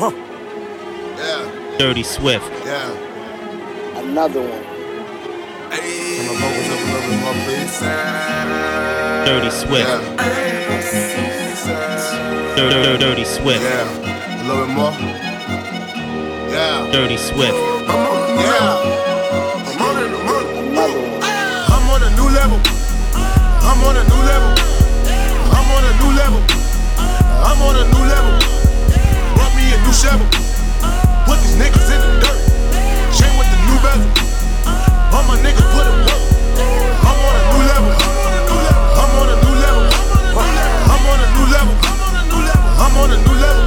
Huh. 0.00 0.12
Yeah. 1.20 1.76
Dirty 1.76 2.02
Swift. 2.02 2.48
Yeah. 2.64 2.88
Another 4.00 4.40
one. 4.40 4.64
Hey. 5.68 6.16
Turn 6.16 6.24
my 6.24 6.40
vocals 6.40 6.72
up 6.72 6.80
a 6.80 6.88
little 6.88 7.04
bit 7.04 7.20
more, 7.20 7.36
please. 7.44 7.84
Dirty 9.28 9.52
Swift. 9.52 9.84
Yeah. 9.84 10.16
Dirty, 12.56 12.80
dirty, 12.80 12.98
dirty 12.98 13.24
Swift. 13.28 13.60
Yeah. 13.60 13.84
A 13.84 14.48
little 14.48 14.64
bit 14.64 14.72
more. 14.72 14.96
Yeah. 16.48 16.88
Dirty 16.92 17.18
Swift. 17.18 17.52
Yeah. 17.52 17.92
I'm 17.92 19.84
on 19.84 20.00
it, 20.00 20.08
I'm 20.08 20.24
on 20.24 20.40
it. 20.40 20.56
Another 20.64 20.96
one. 20.96 21.20
I'm 21.76 21.92
on 21.92 22.00
a 22.00 22.10
new 22.16 22.28
level. 22.32 22.56
I'm 23.68 23.84
on 23.84 24.00
a 24.00 24.04
new 24.08 24.20
level. 24.24 24.48
I'm 25.52 25.68
on 25.76 25.84
a 25.84 25.92
new 26.00 26.08
level. 26.16 26.40
I'm 27.44 27.60
on 27.60 27.76
a 27.76 27.84
new 27.84 28.00
level. 28.08 28.59
Shovel. 30.00 30.24
Put 31.28 31.36
these 31.44 31.60
niggas 31.60 31.92
in 31.92 32.00
the 32.00 32.24
dirt. 32.24 32.40
Chain 33.12 33.28
with 33.36 33.44
the 33.52 33.58
new 33.68 33.76
bezel. 33.84 34.08
All 35.12 35.28
my 35.28 35.36
niggas 35.44 35.68
put 35.76 35.84
it 35.84 35.92
work. 36.08 36.24
I'm 37.04 37.20
on 37.20 37.34
a 37.36 37.42
new 37.52 37.62
level. 37.68 37.92
I'm 38.96 39.12
on 39.20 39.28
the 39.28 39.36
new 39.44 39.54
level. 39.60 39.84
I'm 40.88 41.04
on 41.04 41.20
a 41.20 41.28
new 41.36 41.46
level. 41.52 41.76
I'm 41.84 42.00
on 42.00 42.00
a 42.00 42.16
new 42.32 42.40
level. 42.48 42.64
I'm 42.80 42.94
on 42.96 43.08
a 43.12 43.18
new 43.28 43.36
level. 43.44 43.64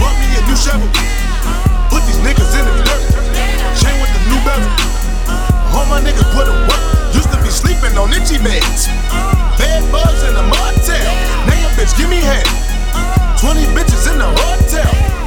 Brought 0.00 0.16
me 0.16 0.32
a 0.32 0.42
new 0.48 0.56
shovel. 0.56 0.88
Put 1.92 2.08
these 2.08 2.24
niggas 2.24 2.48
in 2.56 2.64
the 2.64 2.74
dirt. 2.88 3.04
Chain 3.76 4.00
with 4.00 4.12
the 4.16 4.22
new 4.32 4.40
bezel. 4.48 4.72
All 5.76 5.84
my 5.92 6.00
niggas 6.00 6.24
put 6.32 6.48
in 6.48 6.56
work. 6.64 6.82
Used 7.12 7.28
to 7.28 7.38
be 7.44 7.52
sleeping 7.52 8.00
on 8.00 8.16
itchy 8.16 8.40
beds. 8.40 8.88
Bed 9.60 9.84
bugs 9.92 10.24
in 10.24 10.32
the 10.32 10.44
motel. 10.48 11.12
Now 11.44 11.60
your 11.60 11.72
bitch 11.76 11.92
give 12.00 12.08
me 12.08 12.16
head. 12.16 12.48
20 13.36 13.60
bitches 13.76 14.08
in 14.08 14.16
the 14.16 14.24
hotel. 14.24 15.17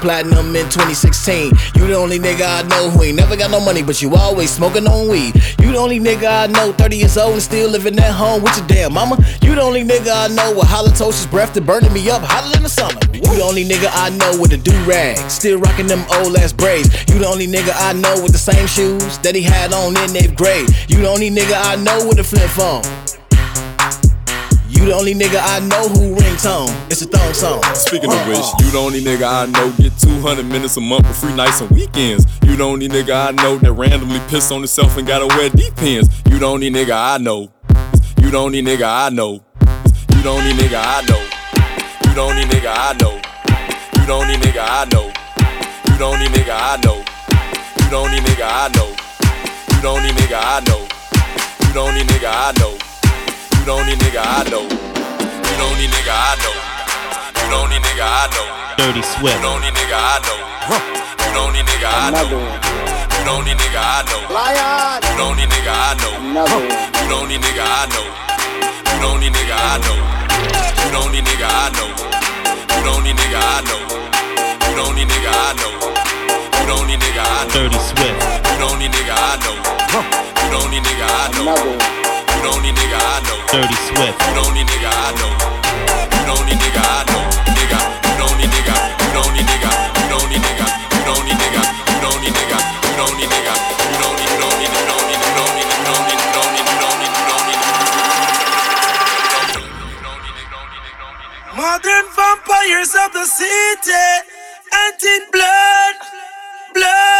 Platinum 0.00 0.56
in 0.56 0.64
2016. 0.70 1.52
You 1.74 1.86
the 1.86 1.94
only 1.94 2.18
nigga 2.18 2.42
I 2.42 2.62
know 2.68 2.90
who 2.90 3.02
ain't 3.02 3.16
never 3.16 3.36
got 3.36 3.50
no 3.50 3.60
money, 3.60 3.82
but 3.82 4.00
you 4.00 4.14
always 4.14 4.50
smoking 4.50 4.86
on 4.86 5.08
weed. 5.08 5.34
You 5.60 5.72
the 5.72 5.78
only 5.78 6.00
nigga 6.00 6.44
I 6.44 6.46
know 6.46 6.72
30 6.72 6.96
years 6.96 7.18
old 7.18 7.34
and 7.34 7.42
still 7.42 7.70
living 7.70 7.98
at 7.98 8.12
home 8.12 8.42
with 8.42 8.56
your 8.56 8.66
damn 8.66 8.94
mama. 8.94 9.16
You 9.42 9.54
the 9.54 9.62
only 9.62 9.84
nigga 9.84 10.10
I 10.10 10.28
know 10.28 10.54
with 10.56 10.66
halitosis 10.68 11.30
breath 11.30 11.52
that 11.54 11.66
burning 11.66 11.92
me 11.92 12.08
up 12.08 12.22
hotter 12.22 12.50
than 12.50 12.62
the 12.62 12.68
summer. 12.68 13.00
You 13.12 13.36
the 13.36 13.42
only 13.42 13.64
nigga 13.64 13.90
I 13.92 14.10
know 14.10 14.40
with 14.40 14.52
a 14.52 14.56
do 14.56 14.72
rag, 14.84 15.18
still 15.30 15.58
rocking 15.58 15.86
them 15.86 16.04
old 16.14 16.36
ass 16.36 16.52
braids. 16.52 16.88
You 17.08 17.18
the 17.18 17.26
only 17.26 17.46
nigga 17.46 17.72
I 17.76 17.92
know 17.92 18.22
with 18.22 18.32
the 18.32 18.38
same 18.38 18.66
shoes 18.66 19.18
that 19.18 19.34
he 19.34 19.42
had 19.42 19.72
on 19.72 19.96
in 19.96 20.16
eighth 20.16 20.34
grade. 20.34 20.68
You 20.88 20.98
the 21.02 21.08
only 21.08 21.30
nigga 21.30 21.54
I 21.54 21.76
know 21.76 22.08
with 22.08 22.18
a 22.18 22.24
flip 22.24 22.48
phone. 22.50 22.82
You 24.80 24.86
the 24.86 24.94
only 24.94 25.12
nigga 25.14 25.38
I 25.38 25.60
know 25.60 25.88
who 25.88 26.16
ringtone. 26.16 26.72
It's 26.90 27.02
a 27.02 27.06
thong 27.06 27.34
song. 27.34 27.62
Speaking 27.74 28.10
of 28.10 28.26
which, 28.26 28.40
you 28.64 28.70
the 28.72 28.78
only 28.78 29.02
nigga 29.02 29.28
I 29.28 29.44
know 29.44 29.70
get 29.76 29.92
200 29.98 30.46
minutes 30.46 30.78
a 30.78 30.80
month 30.80 31.06
for 31.06 31.12
free 31.12 31.34
nights 31.34 31.60
and 31.60 31.70
weekends. 31.70 32.24
You 32.42 32.56
the 32.56 32.64
only 32.64 32.88
nigga 32.88 33.28
I 33.28 33.30
know 33.32 33.58
that 33.58 33.72
randomly 33.72 34.20
piss 34.28 34.50
on 34.50 34.60
himself 34.60 34.96
and 34.96 35.06
gotta 35.06 35.26
wear 35.26 35.50
deep 35.50 35.76
pants. 35.76 36.08
You 36.30 36.38
the 36.38 36.46
only 36.46 36.70
nigga 36.70 36.96
I 36.96 37.18
know. 37.18 37.52
You 38.22 38.30
the 38.30 38.38
only 38.38 38.62
nigga 38.62 38.88
I 38.88 39.10
know. 39.10 39.44
You 40.16 40.22
the 40.22 40.30
only 40.30 40.52
nigga 40.52 40.80
I 40.80 41.04
know. 41.04 41.20
You 42.08 42.14
the 42.14 42.20
only 42.22 42.44
nigga 42.44 42.72
I 42.72 42.96
know. 42.96 43.20
You 44.00 44.06
the 44.06 44.12
only 44.12 44.36
nigga 44.36 44.64
I 44.64 44.86
know. 44.88 45.12
You 45.92 45.98
the 45.98 46.04
only 46.04 46.28
nigga 46.32 46.56
I 46.56 46.76
know. 46.80 46.96
You 46.96 47.90
the 47.90 47.96
only 47.96 48.20
nigga 48.20 48.48
I 48.48 48.68
know. 48.72 48.88
You 48.88 49.80
the 49.82 49.88
only 49.88 50.08
nigga 50.08 50.40
I 50.40 50.60
know. 50.64 50.80
You 51.66 51.72
the 51.74 51.80
only 51.80 52.00
nigga 52.00 52.30
I 52.32 52.52
know. 52.58 52.89
You 53.60 53.66
the 53.66 53.72
only 53.72 53.92
nigga 53.92 54.24
I 54.24 54.40
know. 54.48 54.64
You 54.64 55.52
the 55.60 55.64
only 55.68 55.84
nigga 55.92 56.16
I 56.16 56.32
know. 56.40 56.56
You 57.36 57.44
the 57.44 57.56
only 57.60 57.76
nigga 57.76 58.08
I 58.08 58.24
know. 58.32 58.48
Dirty 58.80 59.04
You 59.04 59.36
the 59.36 59.48
only 59.52 59.68
nigga 59.68 60.00
I 60.00 60.16
know. 60.24 60.40
You 61.20 61.28
the 61.28 61.40
only 61.44 61.60
nigga 61.68 61.92
I 61.92 62.08
know. 62.08 62.24
You 62.24 63.20
the 63.20 63.30
only 63.36 63.52
nigga 63.52 63.84
I 63.84 64.00
know. 64.08 64.32
Lion. 64.32 65.04
You 65.04 65.12
the 65.12 65.24
only 65.28 65.44
nigga 65.44 65.76
I 65.76 65.92
know. 66.00 66.08
Another. 66.24 66.56
You 66.56 67.04
the 67.04 67.14
only 67.20 67.36
nigga 67.36 67.60
I 67.60 67.84
know. 67.92 68.08
You 68.80 68.96
the 68.96 69.06
only 69.12 69.28
nigga 69.28 69.52
I 69.52 69.76
know. 69.76 69.92
You 70.80 70.88
the 70.88 70.96
only 71.04 71.20
nigga 71.20 71.44
I 71.44 71.68
know. 71.76 71.92
You 72.64 72.80
the 72.80 72.88
only 72.96 73.12
nigga 73.12 73.44
I 73.44 73.60
know. 73.60 73.76
You 74.56 74.72
the 74.72 74.80
only 74.88 75.04
nigga 75.04 75.36
I 75.36 75.52
know. 75.60 75.76
You 75.76 76.64
the 76.64 76.72
only 76.80 76.96
nigga 76.96 77.20
I 77.20 77.44
know. 77.44 77.52
Dirty 77.52 77.76
Swift. 77.76 78.08
You 78.08 78.56
the 78.56 78.64
only 78.72 78.88
nigga 78.88 79.12
I 79.12 79.36
know. 79.44 79.52
You 79.92 80.48
the 80.48 80.56
only 80.64 80.80
nigga 80.80 81.04
I 81.04 81.28
know. 81.36 81.99
You 82.38 82.54
nigga 82.72 82.98
I 82.98 83.18
know. 83.26 83.38
Dirty 83.50 83.78
Swift. 83.86 84.18
You 84.30 84.46
nigga 84.54 84.90
I 84.90 85.10
know. 85.18 85.32
You 86.26 86.36
nigga 86.46 86.82
I 86.82 87.04
know. 87.10 87.24
Nigga. 87.56 87.80
You 88.18 88.28
nigga. 88.38 88.76
You 89.14 89.24
nigga. 89.34 89.70
You 90.10 90.22
nigga. 90.30 90.66
You 91.06 91.16
nigga. 91.26 91.64
You 91.90 92.06
nigga. 92.06 92.30
You 92.30 92.56
You 92.60 93.36
You 93.36 93.40
Modern 101.56 102.06
vampires 102.16 102.94
of 102.94 103.12
the 103.12 103.26
city, 103.26 103.92
and 104.72 105.02
in 105.02 105.30
blood, 105.30 105.96
blood. 106.74 107.19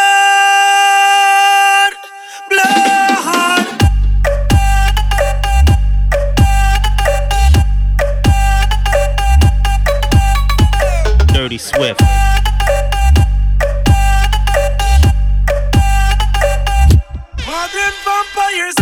Dirty 11.40 11.56
Swift. 11.56 12.02
Modern 17.46 17.94
vampires. 18.04 18.79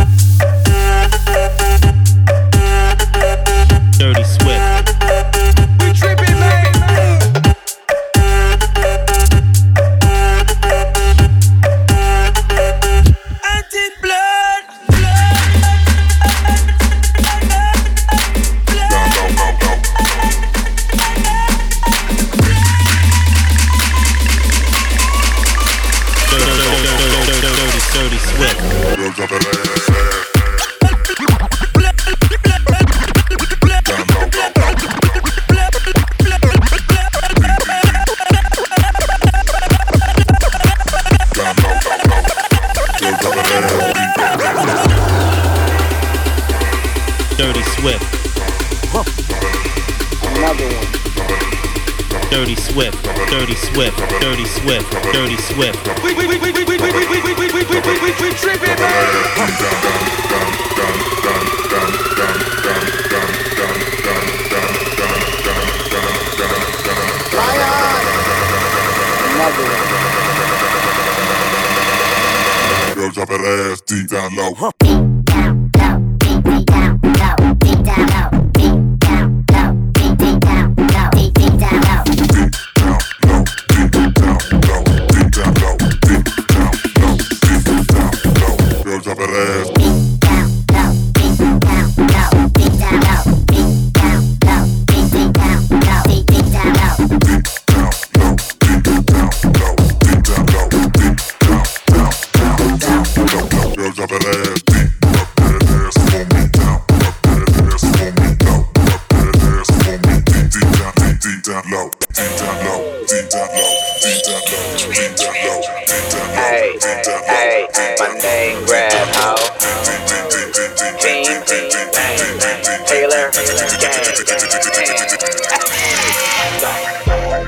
Down 74.07 74.37
low. 74.37 74.78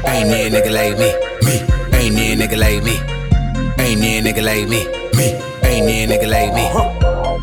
Ain't 0.07 0.29
near 0.29 0.51
nigga 0.51 0.71
like 0.73 0.97
me. 0.99 1.11
Me. 1.45 1.55
Ain't 1.99 2.15
near 2.15 2.37
nigga 2.37 2.57
like 2.59 2.83
me. 2.83 2.97
Ain't 3.79 4.01
near 4.01 4.23
nigga 4.23 4.43
like 4.43 4.69
me. 4.69 4.87
Me. 5.17 5.27
Ain't 5.63 5.87
near 5.87 6.07
nigga 6.07 6.29
like 6.29 6.55
me. 6.55 6.65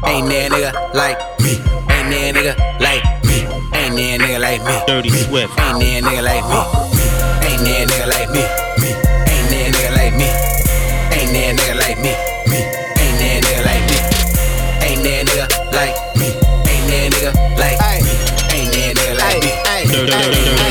Ain't 0.10 0.28
near 0.28 0.50
nigga 0.50 0.72
like 0.94 1.20
me. 1.42 1.60
Ain't 1.90 2.10
near 2.10 2.34
nigga 2.34 2.56
like 2.80 3.04
me. 3.26 3.38
Ain't 3.78 3.96
near 3.96 4.18
nigga 4.18 4.40
like 4.40 4.64
me. 4.64 4.76
Dirty 4.88 5.10
Swift. 5.10 5.54
Ain't 5.60 5.80
near 5.80 6.02
nigga 6.02 6.24
like 6.24 6.46
me. 6.50 6.60
Ain't 7.48 7.62
near 7.64 7.86
nigga 7.86 8.08
like 8.08 8.30
me. 8.30 8.44
Me. 8.82 8.90
Ain't 9.32 9.50
near 9.52 9.72
nigga 9.72 9.92
like 9.98 10.16
me. 10.18 10.28
Ain't 11.14 11.32
near 11.32 11.54
nigga 11.54 11.76
like 11.80 12.00
me. 12.02 12.14
Me. 12.50 12.60
Ain't 13.02 13.18
near 13.20 13.42
nigga 13.42 13.66
like 13.66 13.86
me. 13.90 13.98
Ain't 14.86 15.02
near 15.04 15.24
nigga 15.24 15.50
like 15.74 15.96
me. 16.18 16.30
Ain't 16.66 16.90
near 16.90 17.14
nigga 17.14 17.34
like 17.38 17.80
me. 17.90 18.10
Ain't 18.54 18.74
near 18.74 18.90
a 18.90 18.94
nigga 18.94 19.18
like 19.18 19.42
me. 19.44 19.52
Dirty, 19.88 20.08
dirty, 20.08 20.08
dirty, 20.08 20.08
dirty, 20.08 20.12
dirty 20.12 20.58
Swift. 20.58 20.67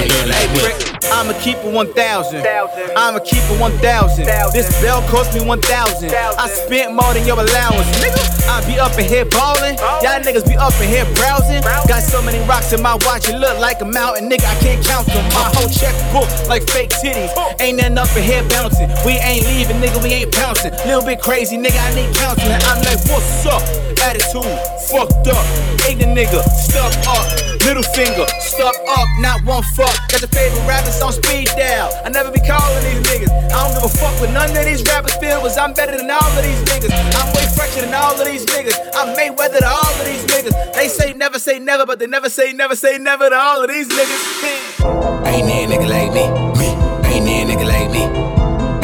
I'ma 1.16 1.32
keep 1.40 1.56
it 1.64 1.72
1,000. 1.72 2.44
I'ma 2.92 3.18
keep 3.24 3.40
it 3.40 3.58
1,000. 3.58 4.28
This 4.52 4.68
bell 4.84 5.00
cost 5.08 5.32
me 5.32 5.40
1,000. 5.40 6.12
I 6.12 6.46
spent 6.46 6.92
more 6.92 7.08
than 7.14 7.26
your 7.26 7.40
allowance, 7.40 7.88
nigga. 8.04 8.20
I 8.44 8.60
be 8.68 8.78
up 8.78 8.92
in 9.00 9.08
here 9.08 9.24
ballin'. 9.24 9.80
Y'all 10.04 10.20
niggas 10.20 10.44
be 10.44 10.60
up 10.60 10.76
in 10.76 10.92
here 10.92 11.08
browsing. 11.16 11.64
Got 11.88 12.04
so 12.04 12.20
many 12.20 12.36
rocks 12.44 12.74
in 12.74 12.82
my 12.82 13.00
watch, 13.08 13.30
it 13.30 13.40
look 13.40 13.58
like 13.58 13.80
a 13.80 13.86
mountain, 13.86 14.28
nigga. 14.28 14.44
I 14.44 14.60
can't 14.60 14.84
count 14.84 15.06
them. 15.08 15.24
My 15.32 15.48
whole 15.56 15.72
checkbook 15.72 16.28
like 16.52 16.68
fake 16.68 16.90
titties. 17.00 17.32
Ain't 17.64 17.78
nothing 17.78 17.96
up 17.96 18.12
in 18.12 18.22
here 18.22 18.44
bouncing. 18.52 18.92
We 19.08 19.16
ain't 19.16 19.48
leaving, 19.48 19.80
nigga. 19.80 19.96
We 20.04 20.12
ain't 20.12 20.32
pouncing. 20.36 20.72
Little 20.84 21.00
bit 21.00 21.22
crazy, 21.22 21.56
nigga. 21.56 21.80
I 21.80 21.94
need 21.96 22.12
counseling. 22.14 22.60
I'm 22.68 22.84
like, 22.84 23.00
what's 23.08 23.46
up? 23.48 23.64
Attitude, 24.04 24.44
fucked 24.92 25.32
up. 25.32 25.46
ain't 25.88 25.96
Ignorant 25.96 26.28
nigga, 26.28 26.44
stuck 26.44 26.92
up. 27.08 27.55
Middle 27.66 27.82
finger, 27.82 28.24
stuck 28.38 28.76
up. 28.86 29.08
Not 29.18 29.42
one 29.42 29.64
fuck. 29.74 29.90
Got 30.06 30.20
your 30.20 30.30
favorite 30.30 30.68
rappers 30.68 31.02
on 31.02 31.12
speed 31.12 31.48
dial. 31.58 31.90
I 32.04 32.08
never 32.10 32.30
be 32.30 32.38
calling 32.38 32.84
these 32.86 33.02
niggas. 33.10 33.26
I 33.50 33.58
don't 33.58 33.74
give 33.74 33.82
a 33.82 33.88
fuck 33.90 34.14
what 34.20 34.30
none 34.30 34.56
of 34.56 34.64
these 34.64 34.84
rappers 34.84 35.16
feel. 35.16 35.40
Cause 35.40 35.58
I'm 35.58 35.74
better 35.74 35.96
than 35.96 36.08
all 36.08 36.22
of 36.22 36.44
these 36.44 36.62
niggas. 36.62 36.94
I'm 36.94 37.26
way 37.34 37.42
fresher 37.58 37.80
than 37.80 37.92
all 37.92 38.14
of 38.14 38.24
these 38.24 38.46
niggas. 38.46 38.78
I'm 38.94 39.16
Mayweather 39.18 39.58
to 39.58 39.66
all 39.66 39.94
of 39.98 40.06
these 40.06 40.24
niggas. 40.26 40.74
They 40.74 40.86
say 40.86 41.12
never 41.14 41.40
say 41.40 41.58
never, 41.58 41.84
but 41.84 41.98
they 41.98 42.06
never 42.06 42.30
say 42.30 42.52
never 42.52 42.76
say 42.76 42.98
never 42.98 43.28
to 43.30 43.36
all 43.36 43.64
of 43.64 43.68
these 43.68 43.88
niggas. 43.88 45.26
Ain't 45.26 45.50
a 45.50 45.74
nigga 45.74 45.88
like 45.90 46.12
me. 46.14 46.24
Me. 46.62 46.68
Ain't 47.10 47.50
a 47.50 47.50
nigga 47.50 47.66
like 47.66 47.90
me. 47.90 48.04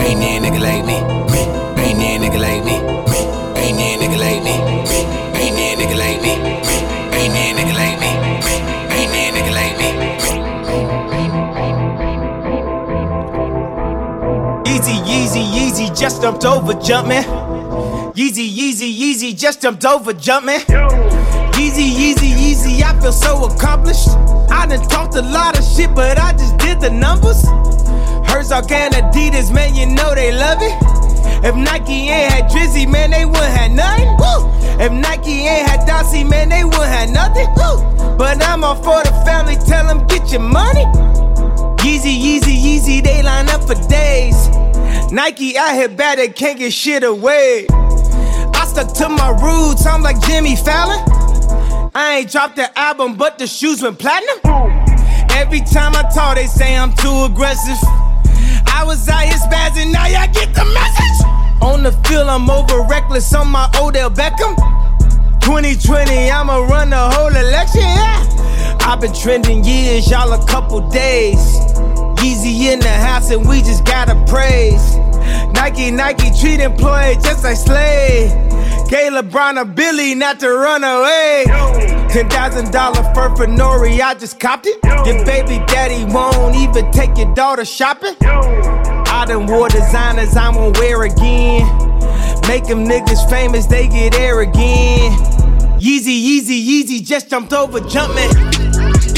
Ain't 0.02 0.44
a 0.44 0.44
nigga 0.44 0.60
like 0.60 0.84
me. 0.84 1.11
Just 16.02 16.20
jumped 16.20 16.44
over 16.44 16.72
Jumpman. 16.72 17.22
Yeezy, 18.14 18.50
Yeezy, 18.50 18.92
Yeezy 18.92 19.38
just 19.38 19.62
jumped 19.62 19.84
over 19.84 20.12
Jumpman. 20.12 20.58
Yeezy, 21.52 21.92
Yeezy, 21.92 22.34
Yeezy, 22.34 22.82
I 22.82 23.00
feel 23.00 23.12
so 23.12 23.44
accomplished. 23.44 24.08
I 24.50 24.66
done 24.66 24.82
talked 24.88 25.14
a 25.14 25.22
lot 25.22 25.56
of 25.56 25.64
shit, 25.64 25.94
but 25.94 26.18
I 26.18 26.32
just 26.32 26.58
did 26.58 26.80
the 26.80 26.90
numbers. 26.90 27.44
Herzog 28.28 28.72
and 28.72 28.92
Adidas, 28.94 29.54
man, 29.54 29.76
you 29.76 29.86
know 29.86 30.12
they 30.16 30.32
love 30.32 30.58
it. 30.60 30.74
If 31.46 31.54
Nike 31.54 32.10
ain't 32.10 32.32
had 32.32 32.50
Drizzy, 32.50 32.90
man, 32.90 33.12
they 33.12 33.24
wouldn't 33.24 33.56
have 33.56 33.70
nothing. 33.70 34.08
Woo! 34.18 34.82
If 34.84 34.90
Nike 34.90 35.46
ain't 35.46 35.68
had 35.68 35.86
Dossie, 35.86 36.28
man, 36.28 36.48
they 36.48 36.64
wouldn't 36.64 36.82
have 36.82 37.10
nothing. 37.10 37.46
Woo! 37.54 38.16
But 38.18 38.42
I'm 38.42 38.64
all 38.64 38.74
for 38.74 39.04
the 39.04 39.12
family, 39.24 39.54
tell 39.68 39.86
them 39.86 40.04
get 40.08 40.32
your 40.32 40.40
money. 40.40 40.82
Yeezy, 41.78 42.20
Yeezy, 42.20 42.58
Yeezy, 42.58 43.04
they 43.04 43.22
line 43.22 43.48
up 43.48 43.62
for. 43.68 43.91
Nike 45.12 45.58
out 45.58 45.74
here 45.74 45.90
bad, 45.90 46.16
they 46.16 46.28
can't 46.28 46.58
get 46.58 46.72
shit 46.72 47.04
away. 47.04 47.66
I 47.68 48.64
stuck 48.66 48.94
to 48.94 49.10
my 49.10 49.28
roots, 49.44 49.84
I'm 49.84 50.00
like 50.00 50.18
Jimmy 50.22 50.56
Fallon. 50.56 51.04
I 51.94 52.20
ain't 52.20 52.32
dropped 52.32 52.56
the 52.56 52.78
album, 52.78 53.16
but 53.16 53.36
the 53.36 53.46
shoes 53.46 53.82
went 53.82 53.98
platinum. 53.98 54.38
Every 55.32 55.60
time 55.60 55.94
I 55.94 56.10
talk, 56.14 56.36
they 56.36 56.46
say 56.46 56.74
I'm 56.74 56.94
too 56.94 57.24
aggressive. 57.30 57.76
I 58.64 58.84
was 58.86 59.06
out 59.06 59.24
here 59.24 59.36
spazzing, 59.36 59.92
now 59.92 60.06
y'all 60.06 60.32
get 60.32 60.54
the 60.54 60.64
message. 60.64 61.60
On 61.60 61.82
the 61.82 61.92
field, 62.08 62.28
I'm 62.28 62.48
over 62.48 62.80
reckless 62.88 63.34
on 63.34 63.48
my 63.48 63.68
Odell 63.78 64.10
Beckham. 64.10 64.56
2020, 65.42 66.30
I'ma 66.30 66.56
run 66.56 66.88
the 66.88 66.96
whole 66.96 67.28
election, 67.28 67.82
yeah. 67.82 68.78
I've 68.80 69.02
been 69.02 69.12
trending 69.12 69.62
years, 69.62 70.10
y'all 70.10 70.32
a 70.32 70.46
couple 70.46 70.80
days. 70.88 71.91
Yeezy 72.22 72.72
in 72.72 72.78
the 72.78 72.88
house, 72.88 73.32
and 73.32 73.48
we 73.48 73.62
just 73.62 73.84
gotta 73.84 74.14
praise. 74.30 74.96
Nike, 75.54 75.90
Nike 75.90 76.30
treat 76.40 76.60
employee 76.60 77.16
just 77.16 77.42
like 77.42 77.56
slave. 77.56 78.30
Gay 78.88 79.08
LeBron 79.10 79.60
or 79.60 79.64
Billy 79.64 80.14
not 80.14 80.38
to 80.38 80.48
run 80.50 80.84
away. 80.84 81.44
Ten 82.10 82.28
thousand 82.30 82.70
dollar 82.70 83.02
fur 83.12 83.34
for 83.34 83.46
Nori, 83.46 84.00
I 84.00 84.14
just 84.14 84.38
copped 84.38 84.66
it. 84.66 84.78
Your 85.04 85.24
baby 85.24 85.64
daddy 85.66 86.04
won't 86.14 86.54
even 86.54 86.92
take 86.92 87.16
your 87.18 87.34
daughter 87.34 87.64
shopping. 87.64 88.14
I 88.22 89.24
done 89.26 89.48
wore 89.48 89.68
designers 89.68 90.36
I 90.36 90.50
won't 90.50 90.78
wear 90.78 91.02
again. 91.02 91.66
Make 92.46 92.66
them 92.66 92.86
niggas 92.86 93.28
famous, 93.28 93.66
they 93.66 93.88
get 93.88 94.14
air 94.14 94.42
again. 94.42 95.10
Yeezy, 95.80 96.22
Yeezy, 96.22 96.64
Yeezy 96.64 97.04
just 97.04 97.30
jumped 97.30 97.52
over 97.52 97.80
Jumpman. 97.80 98.30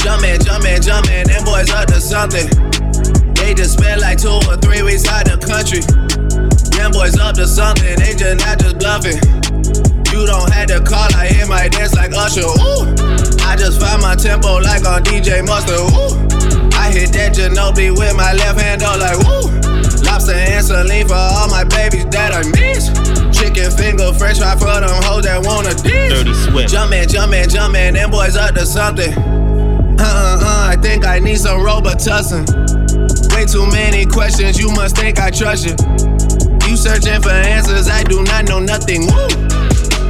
Jumpman, 0.01 0.39
Jumpman, 0.39 0.79
Jumpman, 0.79 1.25
them 1.25 1.43
boys 1.43 1.69
up 1.69 1.87
to 1.89 2.01
something. 2.01 2.84
They 3.45 3.53
just 3.53 3.77
spent 3.77 4.01
like 4.01 4.17
two 4.17 4.41
or 4.49 4.57
three 4.57 4.81
weeks 4.81 5.05
out 5.05 5.29
the 5.29 5.37
country. 5.37 5.85
Them 6.73 6.89
boys 6.89 7.13
up 7.21 7.37
to 7.37 7.45
something, 7.45 7.93
they 8.01 8.17
just 8.17 8.41
not 8.41 8.57
just 8.57 8.81
bluffing. 8.81 9.21
You 10.09 10.25
don't 10.25 10.49
have 10.49 10.65
to 10.73 10.81
call, 10.81 11.05
I 11.13 11.29
hear 11.29 11.45
my 11.45 11.69
dance 11.69 11.93
like 11.93 12.09
Usher. 12.17 12.41
Ooh, 12.41 12.89
I 13.45 13.53
just 13.53 13.77
find 13.77 14.01
my 14.01 14.17
tempo 14.17 14.57
like 14.65 14.81
on 14.89 15.05
DJ 15.05 15.45
Mustard. 15.45 15.77
Ooh, 15.77 16.17
I 16.73 16.89
hit 16.89 17.13
that 17.13 17.37
Ginobili 17.37 17.93
with 17.93 18.17
my 18.17 18.33
left 18.33 18.57
hand, 18.57 18.81
though, 18.81 18.97
like 18.97 19.21
woo. 19.21 19.45
Lobster 20.01 20.33
and 20.33 20.65
saline 20.65 21.05
for 21.05 21.13
all 21.13 21.45
my 21.45 21.69
babies 21.69 22.09
that 22.09 22.33
I 22.33 22.41
miss. 22.49 22.89
Chicken 23.29 23.69
finger, 23.69 24.09
french 24.17 24.41
fry 24.41 24.57
for 24.57 24.73
them 24.81 24.89
hoes 25.05 25.21
that 25.29 25.45
wanna 25.45 25.77
dish. 25.85 26.09
Dirty 26.09 26.33
Swift. 26.33 26.73
Jumpman, 26.73 27.05
Jumpman, 27.05 27.45
Jumpman, 27.45 27.93
them 27.93 28.09
boys 28.09 28.35
up 28.35 28.57
to 28.57 28.65
something. 28.65 29.13
Uh 29.13 30.01
uh 30.01 30.41
uh, 30.41 30.73
I 30.73 30.81
think 30.81 31.05
I 31.05 31.19
need 31.19 31.37
some 31.37 31.61
Robitussin. 31.61 32.74
Way 33.45 33.51
too 33.51 33.67
many 33.69 34.05
questions, 34.05 34.57
you 34.57 34.71
must 34.71 34.97
think 34.97 35.19
I 35.19 35.29
trust 35.29 35.69
you. 35.69 35.77
You 36.65 36.75
searching 36.75 37.21
for 37.21 37.29
answers, 37.29 37.87
I 37.87 38.01
do 38.01 38.23
not 38.23 38.49
know 38.49 38.57
nothing. 38.57 39.05
Woo! 39.05 39.29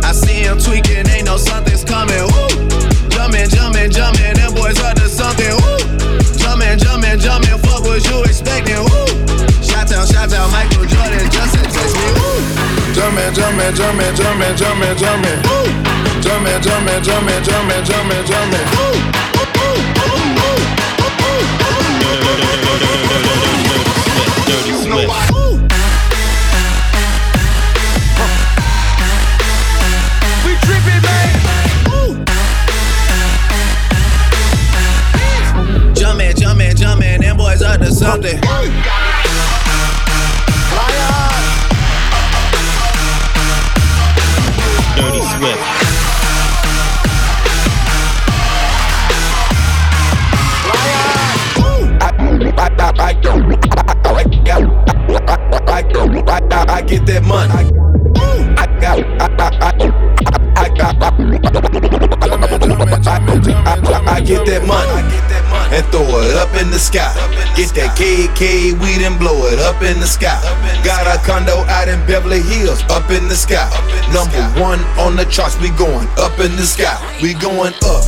I 0.08 0.16
see 0.16 0.48
him 0.48 0.58
tweaking, 0.58 1.04
ain't 1.12 1.26
no 1.26 1.36
something's 1.36 1.84
coming. 1.84 2.16
Woo! 2.32 2.48
Jumpman, 3.12 3.52
Jumpman, 3.52 3.92
Jumpman, 3.92 4.36
them 4.40 4.54
boys 4.56 4.80
up 4.80 4.96
to 4.96 5.10
something. 5.10 5.52
Woo! 5.52 5.76
Jumpin', 6.40 6.80
jumpin', 6.80 7.20
jumpin', 7.20 7.60
fuck 7.60 7.84
what 7.84 8.00
you 8.08 8.24
expecting. 8.24 8.80
Woo! 8.80 9.04
Shout 9.60 9.92
out, 9.92 10.08
shout 10.08 10.32
out, 10.32 10.48
Michael 10.56 10.88
Jordan, 10.88 11.28
just 11.28 11.60
text 11.60 11.92
me. 11.92 12.08
Woo! 12.16 12.40
Jumpin', 12.96 13.36
jumpin', 13.36 13.76
jumpin', 13.76 14.16
jumpin', 14.16 14.56
jumpin', 14.56 14.96
jumpin'. 14.96 15.38
Woo! 15.44 15.68
Jumpin', 16.24 16.62
jumpin', 16.64 17.04
jumpin', 17.04 17.44
jumpin', 17.44 17.84
jumpin', 17.84 18.24
jumpin'. 18.32 18.64
Woo! 18.72 18.80
Woo! 18.80 18.96
Woo! 18.96 19.20
Woo! 19.20 19.35
That 67.76 67.92
KK 68.00 68.72
weed 68.80 69.04
and 69.04 69.20
blow 69.20 69.48
it 69.52 69.60
up 69.60 69.84
in 69.84 70.00
the 70.00 70.08
sky. 70.08 70.40
Got 70.84 71.08
a 71.08 71.20
condo 71.28 71.68
out 71.68 71.88
in 71.88 72.00
Beverly 72.08 72.42
Hills, 72.42 72.82
up 72.90 73.12
in 73.12 73.28
the 73.28 73.36
sky. 73.36 73.68
Number 74.16 74.40
one 74.60 74.80
on 74.96 75.16
the 75.16 75.26
charts, 75.26 75.60
we 75.60 75.70
going 75.76 76.08
up 76.18 76.40
in 76.40 76.56
the 76.56 76.64
sky. 76.64 76.96
We 77.22 77.36
going 77.36 77.76
up, 77.84 78.04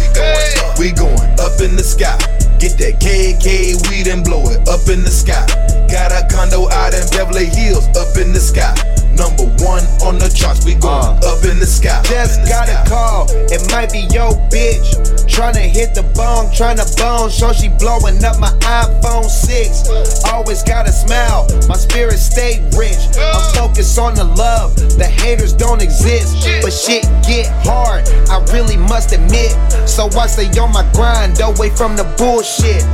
we 0.79 0.91
going 0.91 1.31
up 1.43 1.59
in 1.59 1.75
the 1.75 1.83
sky. 1.83 2.15
Get 2.59 2.79
that 2.79 2.97
KK 3.03 3.75
weed 3.91 4.07
and 4.07 4.24
blow 4.24 4.50
it 4.50 4.67
up 4.67 4.88
in 4.88 5.03
the 5.03 5.12
sky. 5.12 5.45
Got 5.91 6.15
a 6.15 6.24
condo 6.31 6.71
out 6.71 6.95
in 6.95 7.03
Beverly 7.12 7.45
Hills, 7.45 7.88
up 8.00 8.15
in 8.17 8.31
the 8.31 8.39
sky. 8.39 8.74
Number 9.17 9.50
one 9.65 9.81
on 10.05 10.21
the 10.21 10.29
charts, 10.29 10.63
we 10.63 10.75
going 10.75 11.17
uh. 11.25 11.33
up 11.33 11.41
in 11.43 11.57
the 11.57 11.65
sky. 11.65 12.01
Just 12.05 12.45
got 12.47 12.69
a 12.69 12.77
call, 12.88 13.25
it 13.50 13.65
might 13.74 13.91
be 13.91 14.05
your 14.13 14.31
bitch. 14.53 14.93
Tryna 15.25 15.65
hit 15.65 15.93
the 15.93 16.03
bong, 16.13 16.47
tryna 16.53 16.86
bone, 16.97 17.29
so 17.29 17.51
she 17.51 17.69
blowing 17.69 18.24
up 18.24 18.39
my 18.39 18.53
iPhone 18.62 19.25
6. 19.25 20.25
Always 20.31 20.62
got 20.63 20.88
a 20.88 20.91
smile, 20.91 21.47
my 21.67 21.75
spirit 21.75 22.17
stay 22.17 22.62
rich. 22.77 23.01
I'm 23.17 23.41
focused 23.53 23.97
on 23.97 24.13
the 24.13 24.24
love, 24.24 24.75
the 24.75 25.05
haters 25.05 25.53
don't 25.53 25.81
exist. 25.81 26.45
But 26.62 26.71
shit 26.71 27.03
get 27.25 27.50
hard, 27.65 28.07
I 28.29 28.38
really 28.53 28.77
must 28.77 29.13
admit. 29.13 29.57
So 29.89 30.09
I 30.13 30.27
stay 30.27 30.50
on 30.59 30.71
my 30.71 30.86
grind, 30.93 31.41
away 31.41 31.69
from 31.71 31.95
the 31.95 32.05
bullshit. 32.17 32.86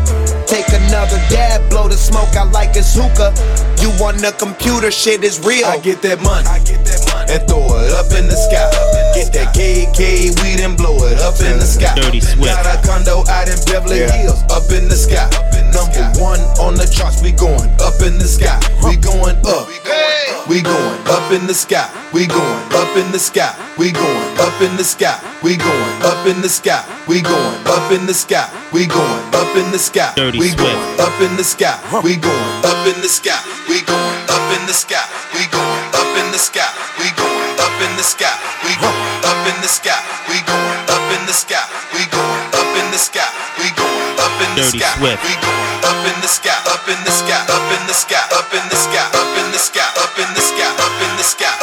Take 0.47 0.67
another 0.69 1.17
dab, 1.29 1.69
blow 1.69 1.87
the 1.87 1.95
smoke 1.95 2.35
out 2.35 2.51
like 2.51 2.75
it's 2.75 2.95
hookah. 2.95 3.33
You 3.81 3.89
on 4.03 4.17
the 4.17 4.35
computer, 4.37 4.91
shit 4.91 5.23
is 5.23 5.39
real. 5.45 5.65
I 5.65 5.79
get 5.79 6.01
that 6.01 6.21
money 6.21 7.02
and 7.29 7.41
throw 7.47 7.63
it 7.79 7.91
up 7.93 8.09
in 8.17 8.27
the 8.27 8.37
sky. 8.37 8.67
Get 9.15 9.31
that 9.33 9.53
KK 9.55 10.33
weed 10.41 10.59
and 10.63 10.75
blow 10.77 10.95
it 11.07 11.19
up 11.21 11.39
in 11.39 11.59
the 11.59 11.65
sky. 11.67 11.93
Dirty 11.95 12.19
Swift. 12.21 12.43
Got 12.49 12.65
a 12.67 12.75
condo 12.85 13.23
out 13.29 13.47
in 13.47 13.57
Beverly 13.65 14.03
Hills, 14.09 14.41
up 14.49 14.69
in 14.71 14.87
the 14.89 14.95
sky. 14.97 15.29
Number 15.73 16.05
one 16.21 16.39
on 16.61 16.75
the 16.75 16.85
charts, 16.85 17.21
we 17.21 17.31
going 17.31 17.69
up 17.81 17.97
in 18.01 18.17
the 18.21 18.29
sky. 18.29 18.59
We 18.85 18.95
going 18.97 19.37
up. 19.45 19.67
We 20.45 20.61
going 20.61 20.99
up 21.07 21.31
in 21.31 21.47
the 21.47 21.53
sky. 21.53 21.87
We 22.11 22.27
going 22.27 22.63
up 22.75 22.91
in 22.97 23.11
the 23.11 23.19
sky. 23.19 23.55
We 23.77 23.91
going 23.91 24.37
up 24.37 24.59
in 24.61 24.75
the 24.75 24.83
sky. 24.83 25.15
We 25.41 25.55
going 25.57 25.95
up 26.03 26.27
in 26.27 26.41
the 26.41 26.49
sky. 26.49 26.83
We 27.07 27.21
going 27.21 27.57
up 27.65 27.91
in 27.91 28.05
the 28.05 28.13
sky. 28.13 28.45
We 28.73 28.85
going 28.85 29.23
up 29.33 29.55
in 29.55 29.71
the 29.71 29.79
sky. 29.79 30.11
Dirty 30.15 30.39
We 30.39 30.53
going 30.53 30.75
Swift. 30.75 30.99
up 30.99 31.21
in 31.21 31.37
the 31.37 31.43
sky. 31.43 31.79
We 32.03 32.17
going 32.17 32.65
up 32.67 32.85
in 32.85 32.99
the 33.01 33.07
sky. 33.07 33.39
We 33.69 33.81
going 33.87 34.19
up 34.29 34.45
in 34.59 34.67
the 34.67 34.73
sky. 34.75 34.99
We 35.33 35.47
going 35.47 35.85
up 35.95 36.02
in 36.17 36.27
the 36.31 36.41
sky. 36.41 36.65
We 36.99 37.09
going 37.17 37.53
up 37.59 37.75
in 37.81 37.91
the 37.97 38.05
sky. 38.05 38.33
We 38.65 38.73
going 38.77 39.21
up 39.25 39.41
in 39.49 39.57
the 39.61 39.69
sky. 39.69 39.97
We 40.29 40.37
going 40.45 40.79
up 40.89 41.05
in 41.13 41.21
the 41.25 41.35
sky. 41.35 41.63
We 41.93 42.05
going 42.09 42.43
up 42.53 42.71
in 42.77 42.87
the 42.91 42.99
sky. 42.99 43.27
We 43.57 43.67
going 43.73 44.19
up 44.19 44.35
in 44.41 44.51
the 44.55 44.63
sky. 44.69 44.93
Swift. 44.97 45.21
We 45.23 45.33
going 45.41 45.77
up 45.85 46.01
in 46.05 46.17
the 46.21 46.29
sky. 46.29 46.57
Up 46.69 46.85
in 46.87 46.99
the 47.05 47.13
sky. 47.13 47.39
Up 47.49 47.67
in 47.73 47.83
the 47.87 47.95
sky. 47.95 48.23
Up 48.33 48.49
in 48.53 48.65
the 48.69 48.77
sky. 48.77 49.05
Up 49.17 49.33
in 49.37 49.47
the 49.51 49.59
sky. 49.59 49.87
Up 49.97 50.15
in 50.17 50.29
the 50.33 50.41
sky. 50.41 50.69
Up 50.77 50.97
in 51.01 51.11
the 51.17 51.25
sky. 51.25 51.62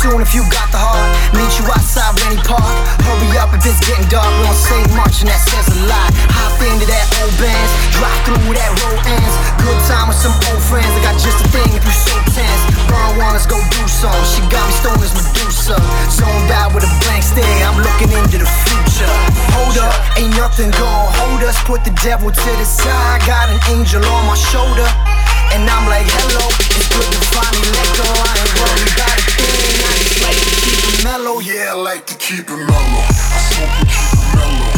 Soon 0.00 0.24
if 0.24 0.32
you 0.32 0.40
got 0.48 0.72
the 0.72 0.80
heart. 0.80 1.04
Meet 1.36 1.52
you 1.60 1.64
outside 1.68 2.16
Rennie 2.24 2.40
Park. 2.40 2.64
Hurry 3.04 3.36
up 3.36 3.52
if 3.52 3.60
it's 3.68 3.84
getting 3.84 4.08
dark. 4.08 4.32
Won't 4.40 4.56
say 4.56 4.80
much 4.96 5.20
and 5.20 5.28
that 5.28 5.40
says 5.44 5.68
a 5.76 5.78
lot. 5.84 6.08
Hop 6.32 6.56
into 6.64 6.88
that 6.88 7.04
old 7.20 7.34
bands. 7.36 7.70
Drive 7.92 8.20
through 8.24 8.56
that 8.56 8.72
road 8.80 9.00
ends. 9.04 9.34
Good 9.60 9.80
time 9.84 10.08
with 10.08 10.16
some 10.16 10.32
old 10.48 10.62
friends. 10.64 10.88
I 10.96 11.00
got 11.04 11.20
just 11.20 11.36
a 11.44 11.46
thing 11.52 11.68
if 11.76 11.84
you 11.84 11.92
so 11.92 12.16
tense. 12.32 12.62
Burn 12.88 13.20
one, 13.20 13.36
let's 13.36 13.44
go 13.44 13.60
do 13.60 13.84
some. 13.84 14.16
She 14.24 14.40
got 14.48 14.64
me 14.64 14.72
stoned 14.80 15.04
as 15.04 15.12
Medusa. 15.12 15.76
Zoned 16.08 16.48
out 16.48 16.72
with 16.72 16.88
a 16.88 16.92
blank 17.04 17.20
stare. 17.20 17.44
I'm 17.68 17.76
looking 17.76 18.10
into 18.16 18.40
the 18.40 18.48
future. 18.64 19.12
Hold 19.52 19.76
up, 19.84 19.92
ain't 20.16 20.32
nothing 20.40 20.72
gonna 20.80 21.12
hold 21.20 21.44
us. 21.44 21.60
Put 21.68 21.84
the 21.84 21.92
devil 22.00 22.32
to 22.32 22.50
the 22.56 22.64
side. 22.64 23.20
Got 23.28 23.52
an 23.52 23.60
angel 23.68 24.00
on 24.00 24.24
my 24.24 24.38
shoulder. 24.48 24.88
And 25.52 25.68
I'm 25.68 25.86
like, 25.88 26.06
hello, 26.06 26.46
to. 27.90 28.10
I 29.82 29.92
just 29.98 30.22
like 30.22 30.38
to 30.38 30.54
keep 30.62 30.80
it 30.94 31.04
mellow. 31.04 31.40
Yeah, 31.40 31.72
I 31.72 31.74
like 31.74 32.06
to 32.06 32.14
keep 32.16 32.46
it 32.46 32.56
mellow. 32.56 33.02
I 33.02 33.38
smoke 33.50 33.74
and 33.78 33.88
keep 33.88 34.12
it 34.14 34.36
mellow. 34.36 34.69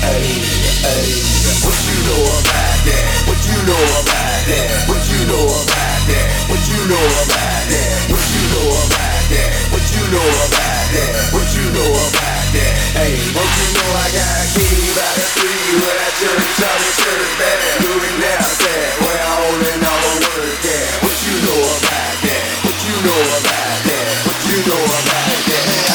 Hey. 0.00 1.40
What 1.60 1.78
you 1.84 1.98
know 2.08 2.22
about 2.40 2.80
that? 2.88 3.04
What 3.28 3.40
you 3.44 3.58
know 3.68 3.84
about 4.00 4.40
that? 4.48 4.88
What 4.88 5.02
you 5.06 5.20
know 5.28 5.44
about 5.44 6.02
that? 6.08 6.26
What 6.48 6.62
you 6.66 6.80
know 6.88 7.06
about 7.24 7.62
that? 7.68 7.88
What 8.08 8.24
you 8.32 8.42
know 8.50 8.68
about 8.80 9.24
that? 9.30 9.48
What 9.70 9.84
you 9.92 10.04
know 10.08 10.24
about 10.24 10.86
that? 10.96 11.10
What 11.36 11.48
you 11.54 11.66
know 11.70 11.90
about 11.92 12.46
that? 12.56 12.72
Hey, 12.96 13.14
you 13.14 13.68
know 13.76 13.90
I 13.94 14.08
got 14.10 14.40
by 14.90 15.14
the. 15.24 15.50
What 21.04 21.18
you 21.24 21.36
know 21.44 21.60
about 21.60 22.14
that? 22.24 22.40
What 22.64 22.78
you 22.80 22.96
know 23.04 23.22
about 23.38 23.78
that? 23.86 24.04
What 24.26 24.40
you 24.48 24.56
know 24.66 24.82
about 24.82 25.38
that? 25.46 25.89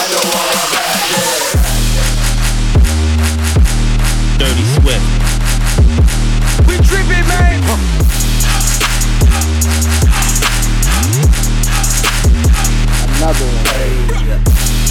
Another 13.26 13.46
one. 13.48 14.85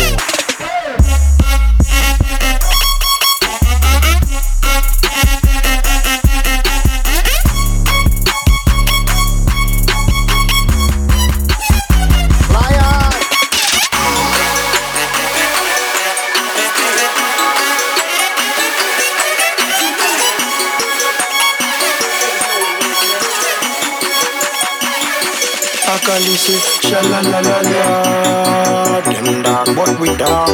Another 0.00 0.29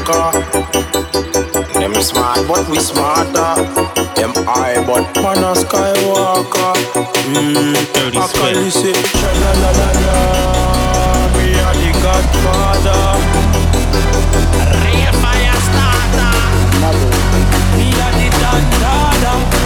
we 0.07 0.13
darker. 0.13 0.33
Them 1.81 1.95
smart, 2.03 2.47
but 2.49 2.69
we 2.69 2.79
smarter. 2.79 3.63
Them 4.15 4.33
high, 4.47 4.85
but 4.87 5.15
man 5.23 5.45
a 5.45 5.55
skywalker. 5.55 6.75
Mm. 7.35 7.75
Dirty 7.93 8.19
Akalisi, 8.19 8.93
shalalalala. 8.93 10.19
We 11.37 11.47
are 11.61 11.75
the 11.75 11.91
Godfather. 12.03 13.03
Real 14.83 15.13
fire 15.23 15.59
starter. 15.67 16.37
We 17.77 17.87
are 18.05 18.15
the 18.19 18.29
Dandada. 18.41 19.66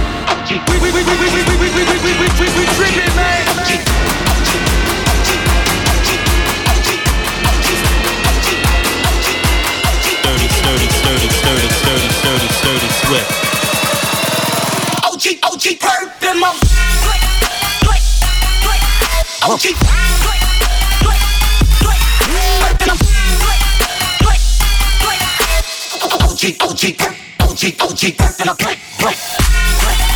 OG, 26.41 26.55
OG, 26.59 26.83
OG, 27.41 27.63
OG, 27.81 28.03
and 28.39 28.49
a 28.49 28.55
black, 28.55 28.79
black, 28.99 29.17
black. 29.79 30.10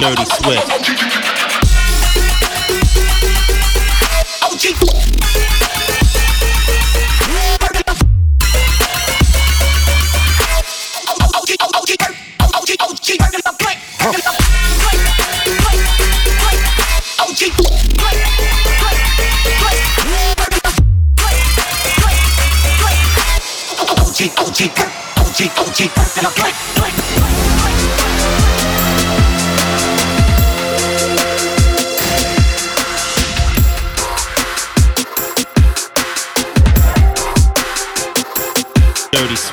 Dirty 0.00 0.24
Swift. 0.24 1.09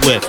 with. 0.08 0.24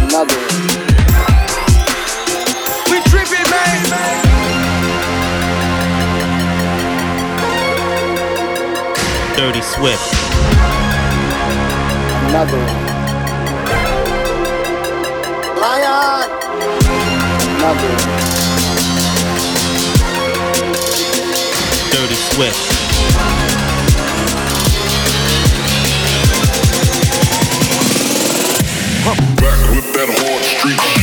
Another. 0.00 0.38
We 2.88 3.00
tripping, 3.10 3.50
man. 3.50 3.80
Dirty 9.36 9.62
Swift. 9.62 10.14
Another. 12.28 12.64
Lion. 15.60 16.30
Another. 17.56 18.17
Swift. 22.18 22.56
Back 29.36 29.70
with 29.70 29.92
that 29.92 30.08
hard 30.10 30.44
street. 30.44 30.97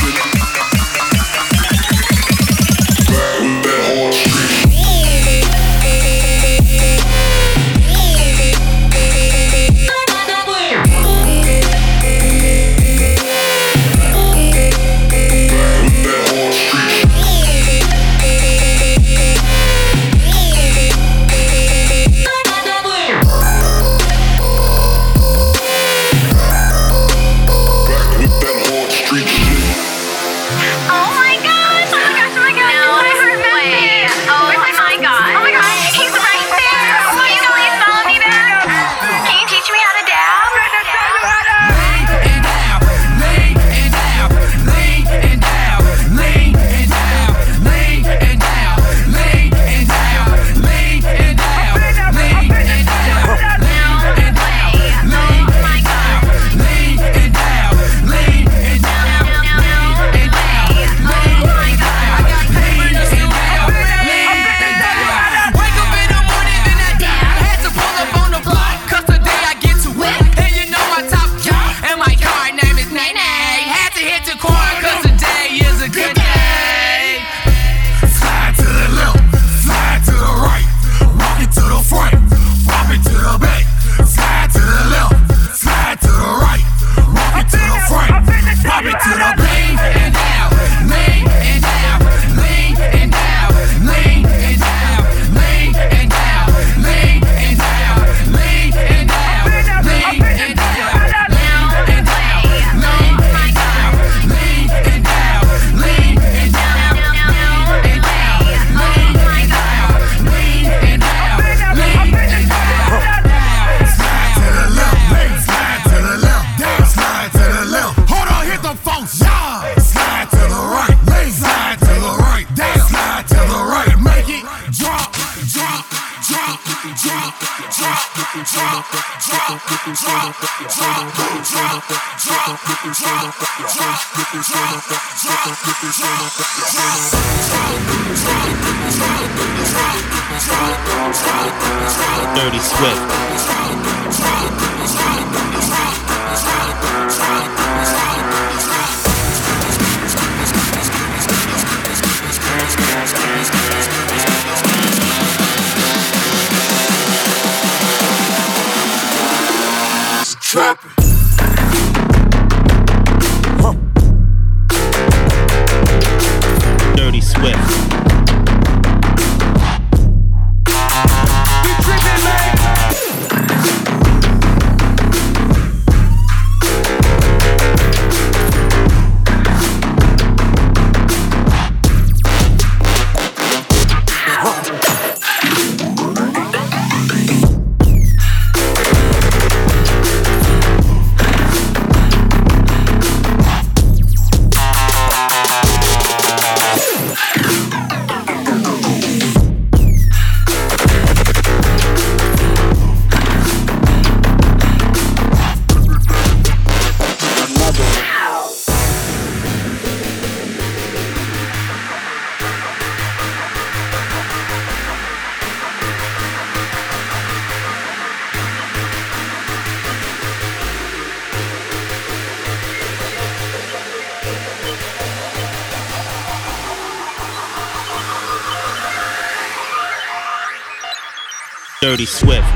Dirty 231.86 232.04
Swift. 232.04 232.55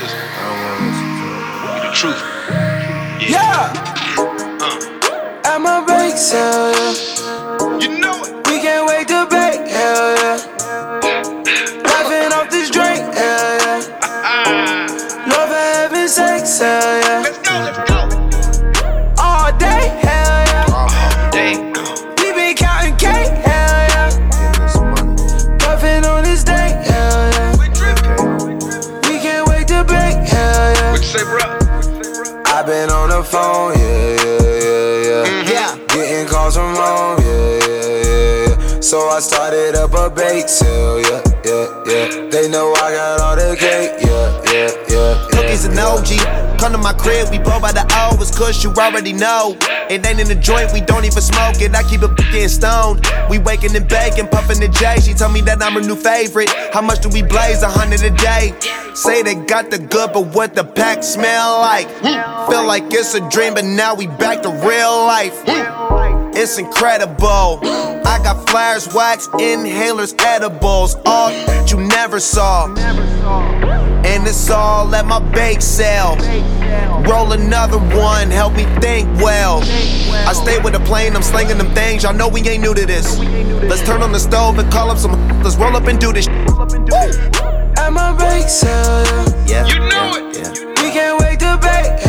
I 0.00 0.04
don't 0.04 1.82
want. 1.82 1.82
The 1.82 1.92
truth. 1.92 2.27
Say, 31.08 31.24
bro? 31.24 31.40
I've 32.52 32.66
been 32.66 32.90
on 32.90 33.08
the 33.08 33.24
phone, 33.24 33.72
yeah, 33.78 34.12
yeah, 34.20 34.44
yeah, 34.60 35.08
yeah. 35.08 35.24
Mm-hmm. 35.24 35.48
Yeah. 35.48 35.70
Getting 35.88 36.28
calls 36.28 36.54
from 36.56 36.74
home, 36.76 37.16
yeah, 37.24 37.66
yeah, 37.66 38.04
yeah, 38.04 38.48
yeah. 38.48 38.80
So 38.80 39.08
I 39.08 39.20
started 39.20 39.74
up 39.74 39.94
a 39.94 40.10
bake 40.10 40.48
sale, 40.48 41.00
yeah, 41.00 41.22
yeah, 41.44 41.66
yeah. 41.86 42.28
They 42.28 42.48
know 42.48 42.74
I 42.74 42.92
got 42.92 43.20
all 43.20 43.36
the 43.36 43.56
cake, 43.56 44.04
yeah, 44.04 44.52
yeah, 44.52 44.70
Cookies 45.58 45.64
and 45.64 45.78
OG. 45.78 46.58
Come 46.58 46.72
to 46.72 46.78
my 46.78 46.92
crib, 46.92 47.28
we 47.30 47.38
blow 47.38 47.60
by 47.60 47.72
the 47.72 47.86
hours, 47.94 48.36
cause 48.36 48.62
you 48.62 48.70
already 48.72 49.12
know. 49.12 49.56
It 49.90 50.04
ain't 50.04 50.20
in 50.20 50.28
the 50.28 50.34
joint, 50.34 50.72
we 50.72 50.80
don't 50.80 51.04
even 51.04 51.22
smoke 51.22 51.60
it. 51.60 51.74
I 51.74 51.82
keep 51.82 52.02
it 52.02 52.16
getting 52.16 52.48
stoned. 52.48 53.06
We 53.30 53.38
waking 53.38 53.74
and 53.76 53.88
baking, 53.88 54.28
puffing 54.28 54.60
the 54.60 54.68
J. 54.68 55.00
She 55.00 55.14
told 55.14 55.32
me 55.32 55.40
that 55.42 55.62
I'm 55.62 55.74
her 55.74 55.80
new 55.80 55.96
favorite. 55.96 56.50
How 56.72 56.82
much 56.82 57.00
do 57.00 57.08
we 57.08 57.22
blaze? 57.22 57.62
A 57.62 57.68
hundred 57.68 58.02
a 58.02 58.10
day. 58.10 58.54
Say 58.94 59.22
they 59.22 59.34
got 59.34 59.70
the 59.70 59.78
good, 59.78 60.12
but 60.12 60.26
what 60.34 60.54
the 60.54 60.64
pack 60.64 61.02
smell 61.02 61.60
like? 61.60 61.88
Feel 62.48 62.66
like 62.66 62.84
it's 62.92 63.14
a 63.14 63.28
dream, 63.28 63.54
but 63.54 63.64
now 63.64 63.94
we 63.94 64.06
back 64.06 64.42
to 64.42 64.50
real 64.50 65.06
life. 65.06 65.42
It's 66.34 66.58
incredible. 66.58 67.60
I 68.06 68.20
got 68.22 68.48
flares, 68.48 68.92
wax, 68.94 69.28
inhalers, 69.28 70.14
edibles, 70.20 70.96
all 71.04 71.30
you 71.66 71.76
never 71.86 72.20
saw. 72.20 72.66
And 74.08 74.26
it's 74.26 74.48
all 74.48 74.94
at 74.94 75.04
my 75.06 75.20
bake 75.32 75.60
sale. 75.60 76.16
Roll 77.08 77.32
another 77.32 77.78
one, 77.78 78.30
help 78.30 78.54
me 78.54 78.64
think 78.80 79.06
well. 79.20 79.60
I 80.26 80.32
stay 80.32 80.58
with 80.58 80.72
the 80.72 80.80
plane, 80.80 81.14
I'm 81.14 81.22
slinging 81.22 81.58
them 81.58 81.74
things. 81.74 82.04
Y'all 82.04 82.14
know 82.14 82.28
we 82.28 82.40
ain't 82.48 82.62
new 82.62 82.74
to 82.74 82.86
this. 82.86 83.18
Let's 83.18 83.82
turn 83.82 84.02
on 84.02 84.12
the 84.12 84.18
stove 84.18 84.58
and 84.58 84.72
call 84.72 84.90
up 84.90 84.98
some. 84.98 85.12
Let's 85.42 85.56
roll 85.56 85.76
up 85.76 85.86
and 85.86 86.00
do 86.00 86.12
this. 86.12 86.26
At 86.26 87.90
my 87.92 88.16
bake 88.16 88.48
sale, 88.48 89.04
yeah. 89.46 89.66
Yeah. 89.66 89.66
You 89.66 89.78
know 89.90 90.12
it. 90.16 90.58
We 90.82 90.90
can't 90.90 91.20
wait 91.20 91.38
to 91.40 91.58
bake, 91.60 92.07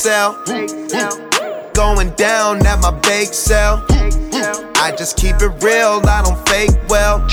sale. 0.00 0.32
Going 1.74 2.08
down 2.16 2.66
at 2.66 2.80
my 2.80 2.90
bake 3.00 3.34
sale. 3.34 3.84
I 4.76 4.94
just 4.96 5.18
keep 5.18 5.36
it 5.42 5.62
real, 5.62 6.00
I 6.08 6.22
don't 6.24 6.48
fake 6.48 6.70
well. 6.88 7.28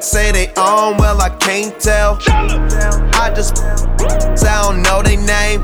say 0.00 0.32
they 0.32 0.48
own, 0.56 0.96
well, 0.96 1.20
I 1.20 1.28
can't 1.40 1.78
tell. 1.78 2.18
I 2.26 3.30
just 3.36 3.58
sound 4.38 4.82
know 4.82 5.02
they 5.02 5.16
name. 5.16 5.62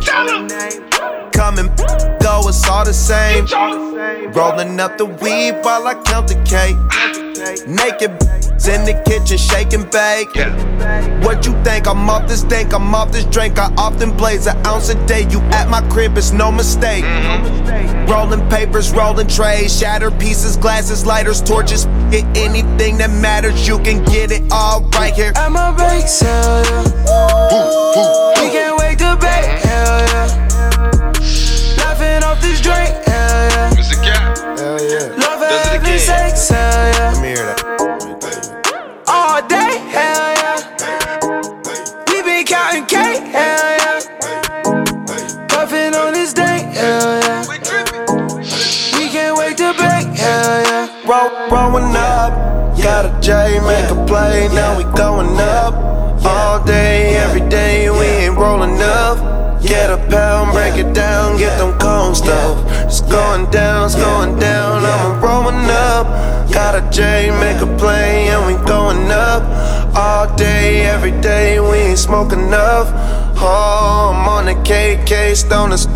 Come 1.33 1.59
and 1.59 1.75
go, 2.21 2.43
it's 2.49 2.69
all 2.69 2.85
the 2.85 2.93
same. 2.93 3.47
Rolling 4.33 4.79
up 4.81 4.99
the 4.99 5.07
weed 5.07 5.53
while 5.63 5.87
I 5.87 5.95
count 6.03 6.29
the 6.29 6.37
cake. 6.45 6.77
Naked 7.67 8.11
in 8.67 8.85
the 8.85 9.01
kitchen, 9.07 9.39
shaking 9.39 9.85
bake. 9.85 10.35
What 11.25 11.47
you 11.47 11.53
think? 11.63 11.87
I'm 11.87 12.09
off 12.11 12.27
this 12.27 12.43
dank, 12.43 12.73
I'm 12.73 12.95
off 12.95 13.13
this 13.13 13.25
drink. 13.27 13.59
I 13.59 13.73
often 13.77 14.17
blaze 14.17 14.47
an 14.47 14.57
ounce 14.67 14.89
a 14.89 15.07
day. 15.07 15.27
You 15.31 15.41
at 15.53 15.69
my 15.69 15.81
crib, 15.89 16.17
it's 16.19 16.33
no 16.33 16.51
mistake. 16.51 17.05
Rolling 18.09 18.49
papers, 18.49 18.91
rolling 18.91 19.29
trays, 19.29 19.79
shattered 19.79 20.19
pieces, 20.19 20.57
glasses, 20.57 21.05
lighters, 21.07 21.43
torches. 21.43 21.85
Get 22.11 22.25
anything 22.37 22.99
that 22.99 23.11
matters, 23.11 23.69
you 23.69 23.79
can 23.79 24.03
get 24.05 24.33
it 24.33 24.43
all 24.51 24.81
right 24.95 25.15
here. 25.15 25.33
At 25.37 25.53
my 25.53 25.71
bake 25.77 26.09
sale, 26.09 26.65
yeah. 26.65 28.43
We 28.43 28.51
can't 28.51 28.79
wait 28.79 28.99
to 28.99 29.17
bake, 29.21 29.63
hell 29.63 30.01
yeah. 30.09 30.48
J, 53.29 53.61
make 53.61 53.91
a 53.91 54.07
play, 54.07 54.49
now 54.55 54.79
we 54.79 54.85
going 54.97 55.39
up. 55.39 55.75
All 56.25 56.65
day, 56.65 57.15
every 57.17 57.47
day, 57.51 57.91
we 57.91 58.07
ain't 58.25 58.39
rolling 58.39 58.81
up. 58.81 59.61
Get 59.61 59.91
a 59.91 59.99
pound, 60.09 60.53
break 60.53 60.77
it 60.77 60.95
down, 60.95 61.37
get 61.37 61.59
them 61.59 61.79
cold 61.79 62.17
stuff. 62.17 62.57
It's 62.87 63.03
going 63.03 63.51
down, 63.51 63.85
it's 63.85 63.97
going 63.97 64.39
down, 64.39 64.83
I'm 64.83 65.21
rolling 65.23 65.69
up. 65.69 66.07
Got 66.55 66.77
a 66.77 66.91
J, 66.91 67.29
make 67.39 67.61
a 67.61 67.67
play, 67.77 68.29
and 68.29 68.47
we 68.47 68.55
going 68.67 69.11
up. 69.11 69.43
All 69.95 70.35
day, 70.35 70.87
every 70.87 71.13
day, 71.21 71.61
we 71.61 71.77
ain't 71.91 71.99
smoking 71.99 72.41
enough. 72.41 72.89
Oh, 73.37 74.15
I'm 74.15 74.27
on 74.27 74.47
the 74.47 74.55
KK 74.55 75.35
stoners. 75.37 75.87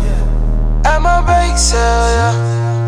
At 0.85 0.99
my 0.99 1.19
bake 1.25 1.57
sale, 1.57 1.79
yeah. 1.81 2.82